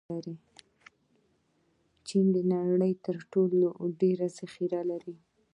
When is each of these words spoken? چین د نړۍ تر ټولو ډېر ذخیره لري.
چین 2.07 2.25
د 2.35 2.37
نړۍ 2.53 2.93
تر 3.05 3.17
ټولو 3.33 3.67
ډېر 4.01 4.19
ذخیره 4.37 4.81
لري. 4.91 5.15